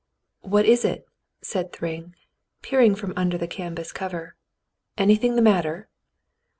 "What 0.41 0.65
is 0.65 0.83
it?" 0.83 1.07
said 1.43 1.71
Thryng, 1.71 2.15
peering 2.63 2.95
from 2.95 3.13
under 3.15 3.37
the 3.37 3.45
can 3.45 3.75
vas 3.75 3.91
cover. 3.91 4.35
"Anything 4.97 5.35
the 5.35 5.43
matter 5.43 5.89